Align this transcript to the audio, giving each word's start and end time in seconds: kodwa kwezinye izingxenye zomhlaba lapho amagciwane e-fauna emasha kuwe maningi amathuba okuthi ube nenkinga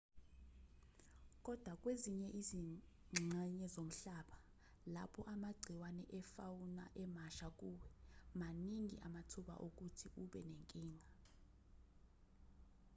kodwa 1.45 1.73
kwezinye 1.81 2.27
izingxenye 2.39 3.65
zomhlaba 3.73 4.37
lapho 4.93 5.21
amagciwane 5.33 6.03
e-fauna 6.19 6.85
emasha 7.03 7.47
kuwe 7.59 7.81
maningi 8.39 8.97
amathuba 9.07 9.55
okuthi 9.67 10.07
ube 10.21 10.39
nenkinga 10.49 11.07